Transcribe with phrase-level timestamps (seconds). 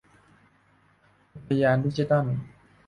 [1.33, 2.25] อุทยานดิจิทัล